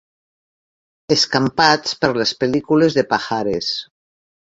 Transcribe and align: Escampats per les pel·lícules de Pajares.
Escampats 1.17 1.95
per 2.01 2.11
les 2.23 2.35
pel·lícules 2.43 3.01
de 3.01 3.09
Pajares. 3.15 3.73